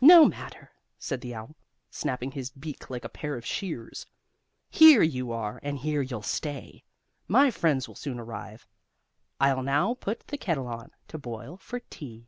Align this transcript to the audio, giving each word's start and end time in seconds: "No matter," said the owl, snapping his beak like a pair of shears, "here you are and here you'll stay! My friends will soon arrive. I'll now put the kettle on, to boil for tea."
"No 0.00 0.24
matter," 0.24 0.72
said 0.98 1.20
the 1.20 1.36
owl, 1.36 1.54
snapping 1.88 2.32
his 2.32 2.50
beak 2.50 2.90
like 2.90 3.04
a 3.04 3.08
pair 3.08 3.36
of 3.36 3.46
shears, 3.46 4.06
"here 4.68 5.04
you 5.04 5.30
are 5.30 5.60
and 5.62 5.78
here 5.78 6.02
you'll 6.02 6.20
stay! 6.20 6.82
My 7.28 7.52
friends 7.52 7.86
will 7.86 7.94
soon 7.94 8.18
arrive. 8.18 8.66
I'll 9.40 9.62
now 9.62 9.94
put 9.94 10.26
the 10.26 10.36
kettle 10.36 10.66
on, 10.66 10.90
to 11.06 11.18
boil 11.18 11.58
for 11.58 11.78
tea." 11.78 12.26